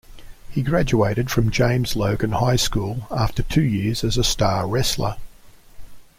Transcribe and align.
He 0.49 0.63
graduated 0.63 1.29
from 1.29 1.51
James 1.51 1.95
Logan 1.95 2.31
High 2.31 2.55
School 2.55 3.05
after 3.11 3.43
two 3.43 3.61
years 3.61 4.03
as 4.03 4.17
a 4.17 4.23
star 4.23 4.65
wrestler. 4.67 5.17